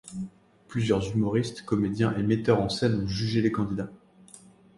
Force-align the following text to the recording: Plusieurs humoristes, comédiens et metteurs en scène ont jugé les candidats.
Plusieurs 0.67 1.07
humoristes, 1.11 1.61
comédiens 1.61 2.17
et 2.17 2.23
metteurs 2.23 2.59
en 2.59 2.69
scène 2.69 3.03
ont 3.03 3.07
jugé 3.07 3.39
les 3.43 3.51
candidats. 3.51 3.91